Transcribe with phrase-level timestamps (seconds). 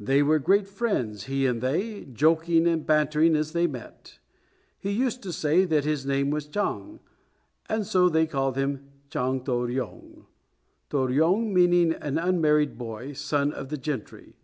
[0.00, 4.18] They were great friends, he and they, joking and bantering as they met.
[4.80, 6.98] He used to say that his name was Chang,
[7.68, 10.24] and so they called him Chang To ryong,
[10.90, 14.34] To ryong meaning an unmarried boy, son of the gentry.